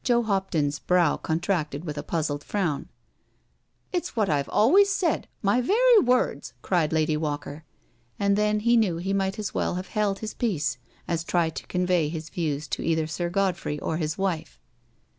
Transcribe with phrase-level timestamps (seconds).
[0.00, 2.88] '^ Joe Hopton's brow contracted with a puzzled frown."
[3.92, 7.64] It's what I've always said— ^my very words I" cried Lady Walker.
[8.18, 11.66] And then he knew he might as well have held his peace as try to
[11.66, 14.58] convey his views to .either Sir Godfrey or his wife.